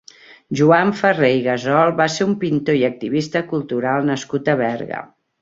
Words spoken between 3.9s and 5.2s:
nascut a Berga.